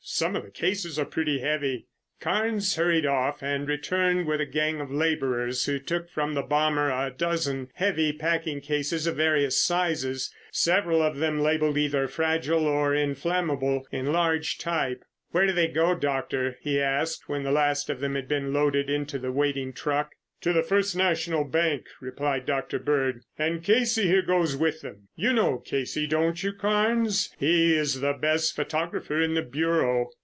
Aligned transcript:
Some 0.03 0.35
of 0.35 0.43
the 0.43 0.49
cases 0.51 0.97
are 0.99 1.05
pretty 1.05 1.39
heavy." 1.39 1.85
Carnes 2.19 2.75
hurried 2.75 3.05
off 3.05 3.41
and 3.43 3.67
returned 3.67 4.25
with 4.27 4.41
a 4.41 4.45
gang 4.47 4.81
of 4.81 4.91
laborers, 4.91 5.65
who 5.65 5.77
took 5.79 6.09
from 6.09 6.33
the 6.33 6.41
bomber 6.41 6.89
a 6.89 7.13
dozen 7.15 7.69
heavy 7.75 8.11
packing 8.11 8.61
cases 8.61 9.05
of 9.07 9.15
various 9.17 9.59
sizes, 9.61 10.33
several 10.51 11.01
of 11.03 11.17
them 11.17 11.39
labelled 11.39 11.77
either 11.77 12.07
"Fragile" 12.07 12.65
or 12.67 12.93
"Inflammable" 12.95 13.85
in 13.91 14.07
large 14.11 14.57
type. 14.57 15.03
"Where 15.31 15.45
do 15.47 15.53
they 15.53 15.67
go, 15.67 15.93
Doctor?" 15.95 16.57
he 16.61 16.81
asked 16.81 17.29
when 17.29 17.43
the 17.43 17.51
last 17.51 17.87
of 17.91 17.99
them 17.99 18.15
had 18.15 18.27
been 18.27 18.51
loaded 18.51 18.89
onto 18.91 19.17
the 19.19 19.31
waiting 19.31 19.71
truck. 19.71 20.15
"To 20.41 20.53
the 20.53 20.63
First 20.63 20.95
National 20.95 21.43
Bank," 21.43 21.85
replied 21.99 22.47
Dr. 22.47 22.79
Bird, 22.79 23.21
"and 23.37 23.63
Casey 23.63 24.07
here 24.07 24.23
goes 24.23 24.57
with 24.57 24.81
them. 24.81 25.07
You 25.15 25.33
know 25.33 25.59
Casey, 25.59 26.07
don't 26.07 26.41
you, 26.41 26.51
Carnes? 26.51 27.29
He 27.37 27.75
is 27.75 27.99
the 28.01 28.13
best 28.13 28.55
photographer 28.55 29.21
in 29.21 29.35
the 29.35 29.43
Bureau." 29.43 30.09